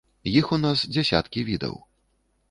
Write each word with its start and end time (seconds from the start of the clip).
Іх 0.39 0.47
у 0.55 0.57
нас 0.61 0.85
дзясяткі 0.95 1.43
відаў. 1.51 1.75